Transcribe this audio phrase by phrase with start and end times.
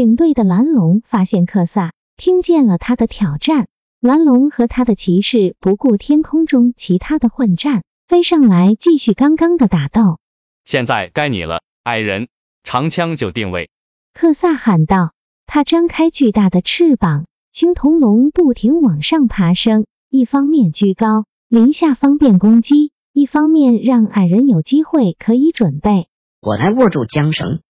[0.00, 3.66] 领队的蓝龙发现克萨，听见了他的挑战。
[4.00, 10.18] 蓝龙和他的骑士不顾天空中其他的混战，飞上来继续刚刚的打斗。
[10.64, 12.28] 现在该你了，矮人，
[12.62, 13.68] 长枪就定位。
[14.14, 15.12] 克萨喊道。
[15.44, 26.08] 他张开巨大的翅膀，青铜龙不停往上爬升，一方面居高临下方便攻击，一方面让矮人有机会可以准备。
[26.40, 27.60] 我来握住缰绳。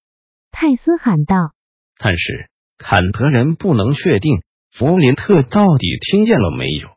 [0.53, 1.55] 泰斯喊道。
[2.03, 2.49] 但是
[2.79, 4.41] 坎德人不能确定
[4.73, 6.89] 弗林特到底听见了没有。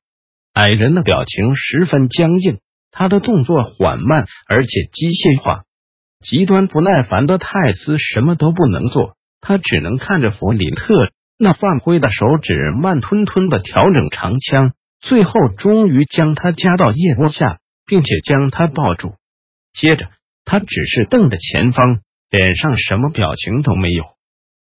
[0.54, 5.64] 矮人的表情十分僵硬，他的动作缓慢而且机械化。
[6.22, 10.94] 极端不耐烦的泰斯什么都不能做，他只能看着弗林特
[11.38, 19.16] 那泛灰的手指慢吞吞的调整长枪，最后终于将他夹到腋窝下，并且将他抱住。
[19.74, 20.08] 接着
[20.46, 24.06] 他只是瞪着前方，脸上什么表情都没有。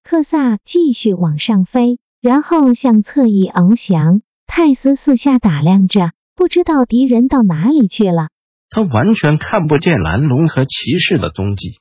[0.05, 4.21] 克萨继续往上飞，然后向侧翼翱翔。
[4.47, 8.29] 泰斯四下打量着，不知道敌人到哪里去了。
[8.69, 11.79] 他完全看不见蓝龙和骑士的踪迹。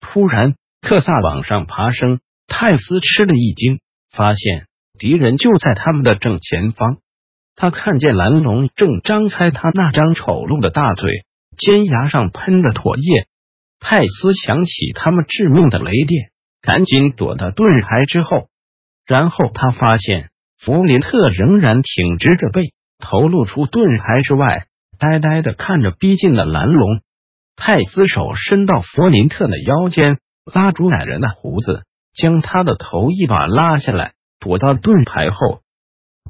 [0.00, 3.78] 突然，克萨往上爬升，泰斯吃了一惊，
[4.10, 4.66] 发现
[4.98, 6.96] 敌人就在他们的正前方。
[7.54, 11.24] 他看见蓝龙正张开他那张丑陋的大嘴，
[11.56, 13.28] 尖牙上喷着唾液。
[13.78, 16.32] 泰斯想起他们致命的雷电。
[16.62, 18.48] 赶紧躲到盾牌之后，
[19.06, 24.66] 然后他发现弗林特仍然挺直着背，头露出盾牌之外，
[24.98, 27.00] 呆呆的看着逼近的蓝龙。
[27.56, 31.82] 泰斯手伸到弗林特的腰间，拉住矮人的胡子，
[32.14, 35.60] 将他的头一把拉下来，躲到盾牌后。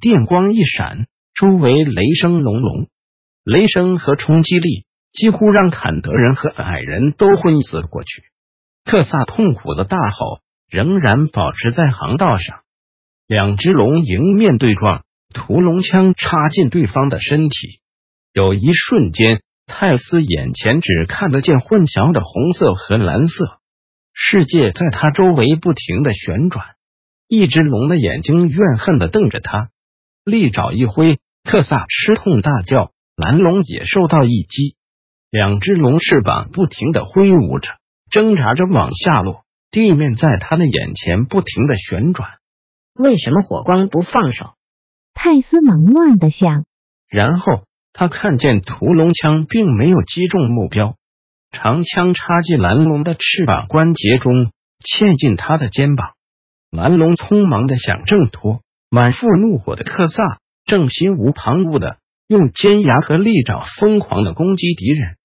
[0.00, 2.88] 电光一闪，周围雷声隆隆，
[3.44, 8.22] 雷声和冲击力几乎让坎德人和矮人都昏死过去。
[8.90, 12.62] 克萨痛苦的大吼仍然保持在航道上，
[13.28, 17.54] 两只龙迎面对撞，屠龙枪插进对方的身体。
[18.32, 23.60] 有一瞬间，泰斯眼前只看得见混淆的红色和蓝色，
[24.12, 26.66] 世界在他周围不停的旋转。
[27.28, 29.68] 一只龙的眼睛怨恨的瞪着他，
[30.24, 34.74] 利爪一挥，克萨吃痛大叫，蓝龙也受到一击。
[35.30, 37.70] 两只龙翅膀不停的挥舞着。
[38.10, 42.28] 挣扎着往下落，地面在他的眼前不停的旋转。
[42.94, 44.54] 为什么火光不放手？
[45.14, 46.64] 泰斯忙乱的想。
[47.08, 47.62] 然后
[47.92, 50.96] 他看见屠龙枪并没有击中目标，
[51.50, 56.12] 长枪插进蓝龙的翅膀关节中，嵌进他的肩膀。
[56.70, 58.60] 蓝龙匆忙的想挣脱，
[58.90, 60.22] 满腹怒火的克萨
[60.64, 61.98] 正心无旁骛的
[62.28, 65.16] 用尖牙和利爪疯狂的攻击敌人。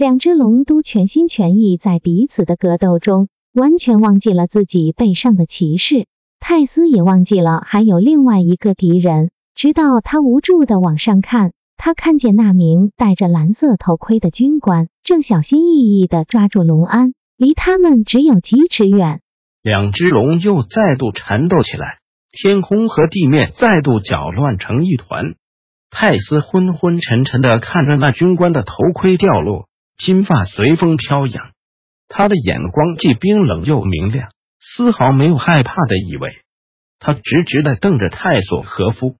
[0.00, 6.06] 两只龙都全心全意在彼此的格斗中，完全忘记了自己背上的骑士。
[6.40, 9.30] 泰斯也忘记了还有另外一个敌人。
[9.54, 19.20] 直到他无助的往上看，他看见那名戴着蓝色头盔的军官正小心翼翼的抓住龙安，离他们只有几尺远。
[19.62, 21.98] 两只龙又再度缠斗起来，
[22.32, 25.34] 天空和地面再度搅乱成一团。
[25.90, 29.66] 泰斯昏昏沉沉的看着那军官的头盔掉落。
[30.00, 31.50] 金发随风飘扬，
[32.08, 36.32] 他的眼光既冰冷又明亮，丝毫没有害怕的意味。
[36.98, 39.16] 他直直的瞪着泰索和夫。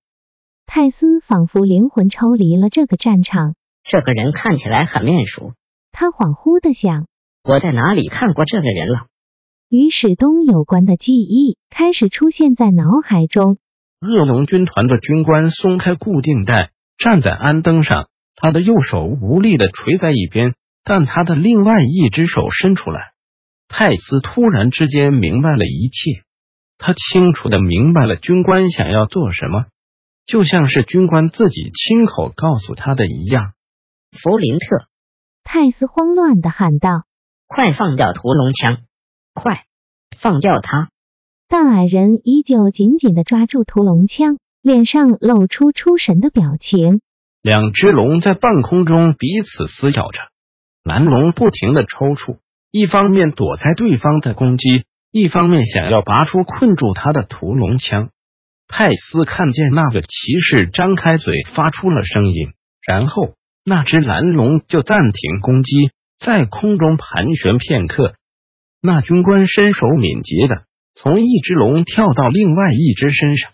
[0.65, 3.57] 泰斯仿佛灵魂抽离了这个战场。
[3.85, 5.53] 这个人看起来很面熟，
[5.93, 7.07] 他恍惚的想：
[7.45, 9.07] 我在哪里看过这个人了？
[9.69, 13.59] 与史东有关的记忆开始出现在脑海中。
[14.01, 20.55] 恶龙军团的军官松开固定带，站在鞍灯上，他的右手无力的垂在一边。
[20.85, 23.13] 但他的另外一只手伸出来，
[23.69, 26.25] 泰斯突然之间明白了一切。
[26.79, 29.67] 他清楚的明白了军官想要做什么，
[30.27, 33.53] 就像是军官自己亲口告诉他的一样。
[34.13, 34.87] 弗林特，
[35.45, 37.05] 泰斯慌乱的喊道
[37.47, 38.79] ：“快放掉屠龙枪！
[39.35, 39.65] 快
[40.19, 40.89] 放掉他！”
[41.47, 47.01] 但矮人依旧紧紧的抓住屠龙枪，脸上露出出神的表情。
[47.43, 50.30] 两只龙在半空中彼此撕咬着。
[50.83, 52.39] 蓝龙不停的抽搐，
[52.71, 58.11] 一方面躲开对方的攻击，一方面想要拔出困住他的屠龙枪。
[58.67, 62.53] 泰斯看见那个骑士张开嘴发出了声音，
[62.87, 63.35] 然后
[63.65, 68.15] 那只蓝龙就暂停攻击，在空中盘旋片刻。
[68.81, 70.63] 那军官身手敏捷的
[70.95, 73.53] 从一只龙跳到另外一只身上，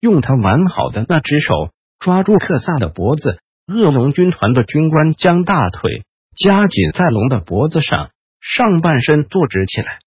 [0.00, 1.52] 用他完好的那只手
[1.98, 3.40] 抓住克萨的脖子。
[3.66, 6.02] 恶龙军团的军官将大腿
[6.42, 9.98] 夹紧在龙的脖子上，上半身坐直起来。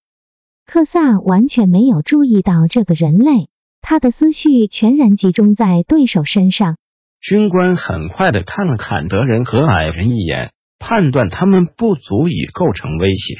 [0.65, 3.49] 克萨完全没有注意到这个人类，
[3.81, 6.77] 他的思绪全然集中在对手身上。
[7.21, 13.35] 军官很快的看了坎德人和矮人一眼，判断他们不足以构成威胁，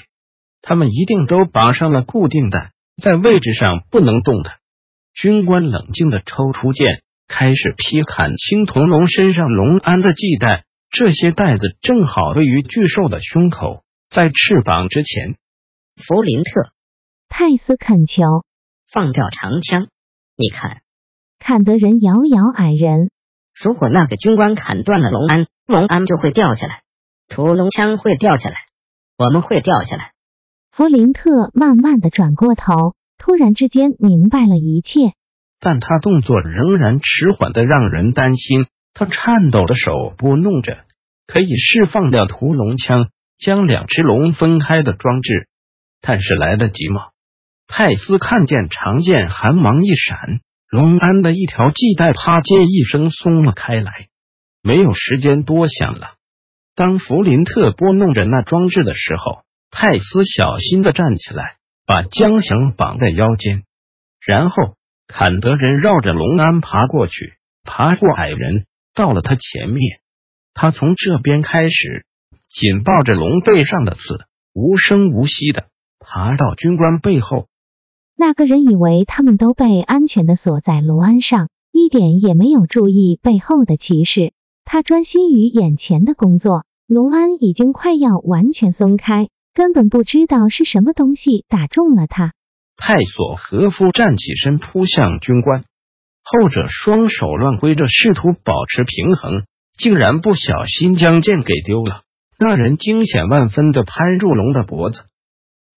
[0.62, 4.58] 他们一定都绑上了固定带，在位置上不能动弹。
[5.16, 7.02] 军官冷静的抽出剑。
[7.26, 15.38] 开始劈砍青铜龙身上龙鞍的系带，这些带子正好位于巨兽的胸口，在翅膀之前。
[15.98, 16.72] 弗林特，
[17.28, 18.44] 泰斯恳求
[18.92, 19.88] 放掉长枪。
[20.38, 20.84] 你看，
[21.40, 23.10] 坎德人摇摇矮人。
[23.60, 26.84] 如果那个军官砍断了龙鞍，龙鞍就会掉下来，
[27.28, 28.58] 屠龙枪会掉下来，
[29.18, 30.12] 我们会掉下来。
[30.72, 35.14] 弗林特慢慢的转过头，突然之间明白了一切。
[35.60, 38.68] 但他动作仍然迟缓的让人担心。
[38.94, 40.86] 他颤抖的手拨弄着
[41.26, 45.48] 可以释放掉屠龙枪、将两只龙分开的装置，
[46.02, 47.08] 但是来得及吗？
[47.68, 54.08] 泰斯看见长剑寒芒一闪，龙鞍的一条系带啪叽一声松了开来。
[54.62, 56.16] 没有时间多想了。
[56.76, 61.56] 当弗林特拨弄着那装置的时候，泰斯小心的站起来，
[61.86, 63.64] 把缰绳绑在腰间，
[64.26, 64.56] 然后。
[65.06, 67.34] 坎德人绕着龙鞍爬过去，
[67.66, 70.00] 爬过矮人，到了他前面。
[70.54, 72.06] 他从这边开始，
[72.50, 74.02] 紧抱着龙背上的刺，
[74.54, 75.66] 无声无息的
[76.00, 77.48] 爬到军官背后。
[78.16, 84.34] 那个人以为他们都被安全的锁在龙鞍上，一点也没有注意背后的骑士。
[84.66, 86.66] 他专心于眼前的工作。
[86.86, 92.34] 龙鞍已经快要完全松开，根本不知道是什么东西打中了他。
[92.76, 95.64] 泰索和夫站起身扑向军官，
[96.24, 99.44] 后者双手乱挥着，试图保持平衡，
[99.78, 102.04] 竟然不小心将剑给丢了。
[102.40, 105.04] 那人惊险万分的攀入龙的脖子，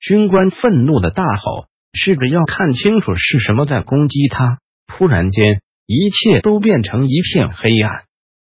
[0.01, 4.59] 军官愤怒的大吼，试着要看清楚是什么在攻击他。
[4.87, 8.05] 突然间，一切都变成一片黑暗，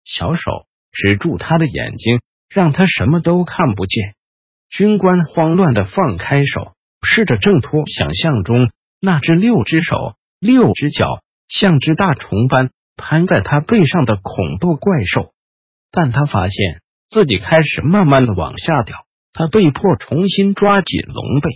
[0.04, 4.14] 小手止住他的眼睛，让他什么都看不见。
[4.68, 6.72] 军官慌乱的放开手。
[7.00, 9.94] 试着挣脱想象中那只六只手、
[10.40, 15.32] 六只脚，像只大虫般攀在他背上的恐怖怪兽，
[15.90, 18.96] 但他发现自己开始慢慢的往下掉，
[19.32, 21.48] 他被迫重新抓紧龙背。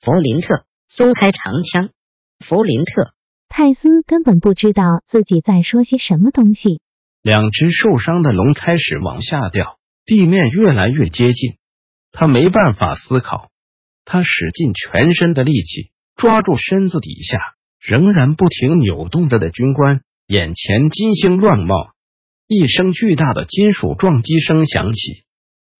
[0.00, 1.90] 弗林特，松开长枪！
[2.38, 3.12] 弗林特，
[3.48, 6.80] 泰斯根本不知道自己在说些什么东西。
[7.20, 11.58] 两只受伤的龙开始往下掉，地面越来越接近，
[12.12, 13.50] 他没办法思考。
[14.06, 17.38] 他使尽全身的力气抓住身子底下
[17.80, 21.92] 仍然不停扭动着的军官，眼前金星乱冒，
[22.46, 25.24] 一声巨大的金属撞击声响起，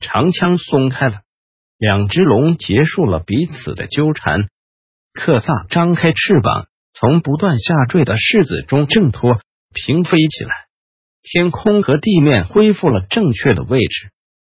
[0.00, 1.20] 长枪松开了，
[1.76, 4.48] 两只龙结束了彼此的纠缠。
[5.12, 9.40] 克萨张开翅膀，从不断下坠的柿子中挣脱，
[9.74, 10.50] 平飞起来，
[11.22, 14.10] 天空和地面恢复了正确的位置。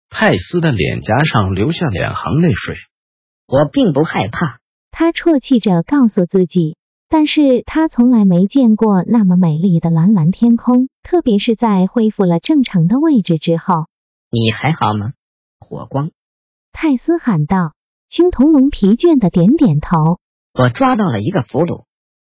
[0.10, 2.76] 泰斯的脸颊上流下两行泪水。
[3.48, 4.60] 我并不害怕，
[4.92, 6.78] 他啜泣着告诉自己。
[7.14, 13.86] 但是他从来没见过那么美丽的蓝蓝天空，特别是在恢复了正常的位置之后。
[14.32, 15.14] 你还好吗？
[15.60, 16.10] 火光，
[16.72, 17.74] 泰斯喊道。
[18.08, 20.18] 青铜龙疲倦的点点头。
[20.56, 21.84] 我抓到了一个俘虏。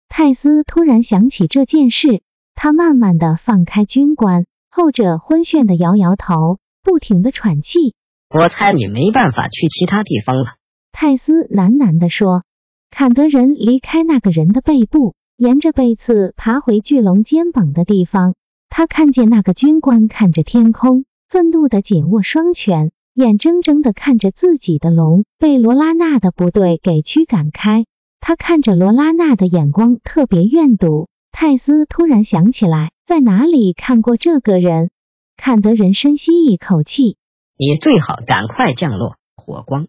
[0.10, 2.22] 泰斯突然想起这件事，
[2.54, 7.96] 他慢慢的放开军官，后者昏眩的摇摇头，不停的喘气。
[8.30, 10.44] 我猜你没办法去其他地方了。
[10.92, 12.44] 泰斯喃喃地说
[12.90, 18.34] ：“坎德人离开那个人的背部，沿着背刺爬回巨龙肩膀的地方。
[18.70, 27.86] 他看见那个军官看着天空，愤怒的紧握双拳，眼睁睁的看着自己的龙被罗拉娜的部队给驱赶开。
[28.20, 31.08] 他看着罗拉娜的眼光特别怨毒。
[31.32, 34.90] 泰斯突然想起来，在哪里看过这个人。
[35.38, 37.18] 坎德人深吸一口气
[37.58, 39.88] ：‘你最好赶快降落，火光。’”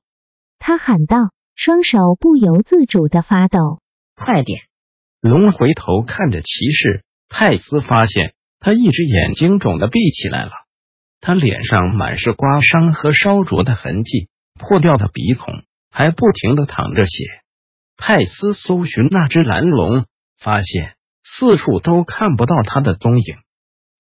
[0.61, 3.81] 他喊道，双手不由自主的发抖。
[4.15, 4.61] 快点！
[5.21, 10.53] 龙回头看着骑士泰斯，发现他一只眼睛肿的闭起来了，
[11.21, 15.53] 他脸上满是刮伤和烧灼的痕迹，破掉的鼻孔
[15.91, 17.25] 还不停的淌着血。
[17.97, 20.07] 泰斯搜寻那只蓝龙，
[20.39, 23.37] 发现四处都看不到他的踪影。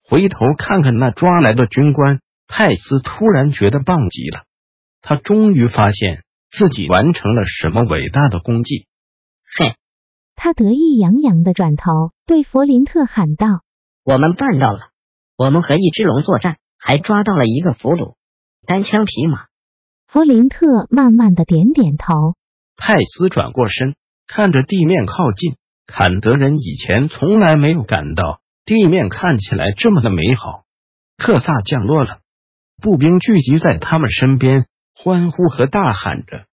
[0.04, 4.44] 回头看看那抓来的军官，泰斯突然觉得棒极了。
[5.02, 8.86] 他终于发现自己完成了什么伟大的功绩。
[9.58, 9.74] 嘿，
[10.34, 13.62] 他得意洋洋的转头对弗林特喊道
[14.04, 14.90] ：“我们办到了！
[15.36, 18.16] 我们和一只龙作战，还抓到了一个俘虏，
[18.66, 19.46] 单枪匹马。”
[20.08, 22.34] 弗林特慢慢的点点头。
[22.76, 23.94] 泰斯转过身，
[24.26, 25.56] 看着地面靠近。
[25.86, 28.40] 坎德人以前从来没有感到。
[28.64, 30.64] 地面看起来这么的美好。
[31.16, 32.20] 特萨降落了，
[32.82, 34.66] 步兵聚集在他们身边，
[35.00, 36.46] 欢呼和大喊着。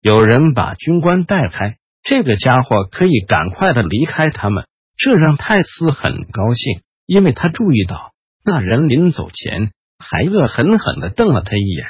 [0.00, 4.66] 有人把军官带开，这个家伙可以赶快的离开他们。
[4.96, 8.12] 这让泰斯很高兴，因为他注意到
[8.44, 11.86] 那人临走前还恶狠狠的瞪了他一眼。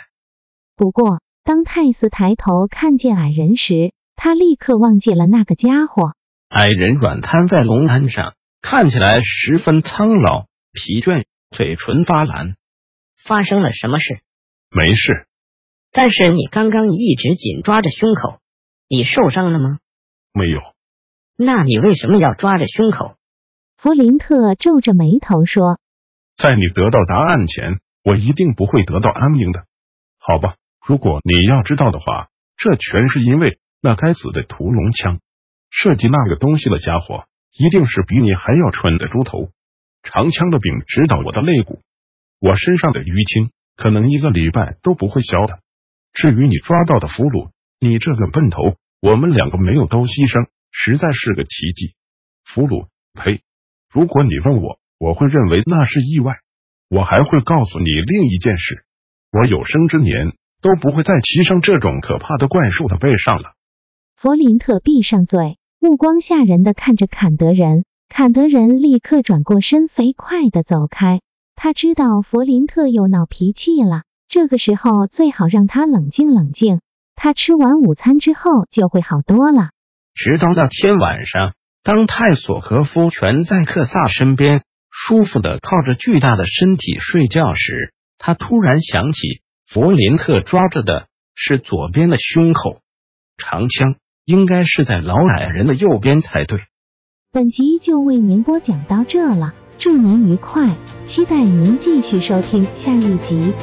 [0.77, 6.15] 不过，当泰斯抬头看见矮人时，他立刻忘记了那个家伙。
[6.49, 8.35] 矮人软瘫在龙鞍上。
[8.61, 11.23] 看起来十分苍老、疲倦，
[11.57, 12.57] 嘴唇发蓝。
[13.25, 14.19] 发生了什么事？
[14.71, 15.28] 没事。
[15.93, 18.41] 但是你刚刚一直紧抓着胸口，
[18.89, 19.79] 你受伤了吗？
[20.33, 20.61] 没有。
[21.37, 23.17] 那你为什么要抓着胸口？
[23.77, 25.79] 弗林特皱着眉头说
[26.37, 29.67] ：“在你得到答案前，我一定不会得到安宁的。
[30.19, 35.21] 好吧，如果你要知道的话，这全是因为那该死的屠龙枪，
[35.71, 39.51] 设计那个东西的家伙。”一定是比你还要蠢的猪头，
[40.05, 41.81] 长枪的柄直捣我的肋骨，
[42.39, 45.59] 我身上的淤青可能一个礼拜都不会消的。
[46.21, 51.95] 至于你抓到的俘虏，你这个笨头，我们两个没有都牺牲，实在是个奇迹。
[52.45, 53.43] 俘虏，呸！
[53.89, 56.35] 如果你问我，我会认为那是意外。
[56.91, 58.83] 我还会告诉你另一件事，
[59.31, 63.53] 我有生之年都不会再骑上这种可怕的怪兽的背上了。
[64.17, 65.57] 弗林特闭上嘴。
[65.81, 71.21] 目光吓人的看着坎德人，坎德人立刻转过身，飞快的走开。
[71.55, 76.81] 他知道弗林特又闹脾气了，这个时候最好让他冷静冷静。
[77.15, 79.71] 他吃完午餐之后就会好多了。
[80.15, 92.81] 直到那天晚上，当泰索和夫全在克萨身边，舒服的靠着巨大的身体睡觉时，他突然想起弗林特抓着的是左边的胸口，
[93.37, 93.97] 长枪。
[94.25, 96.61] 应该是在老矮人的右边才对。
[97.33, 100.69] 本集就为您播讲到这了，祝您愉快，
[101.05, 103.55] 期待您继续收听下一集。